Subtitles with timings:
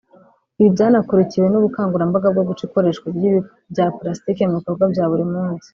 [0.59, 5.67] Ibi byanakurikiwe n’ubukangurambaga bwo guca ikoreshwa ry’ibikoresho bya pulasitiki mu bikorwa bya buri munsi